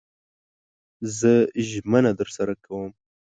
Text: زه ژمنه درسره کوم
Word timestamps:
زه 1.17 1.33
ژمنه 1.69 2.11
درسره 2.19 2.53
کوم 2.63 2.91